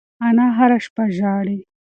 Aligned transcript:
انا 0.27 0.45
هره 0.57 0.77
شپه 0.85 1.03
ژاړي. 1.17 1.59